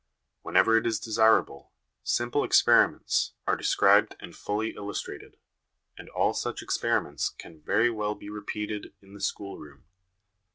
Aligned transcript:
Whenever 0.41 0.75
it 0.77 0.87
is 0.87 0.99
desirable, 0.99 1.73
simple 2.03 2.43
experiments 2.43 3.33
are 3.45 3.55
de 3.55 3.63
scribed 3.63 4.15
and 4.19 4.35
fully 4.35 4.73
illustrated, 4.73 5.37
and 5.95 6.09
all 6.09 6.33
such 6.33 6.63
experiments 6.63 7.29
can 7.29 7.61
very 7.61 7.91
well 7.91 8.15
be 8.15 8.27
repeated 8.27 8.95
in 9.03 9.13
the 9.13 9.21
schoolroom. 9.21 9.83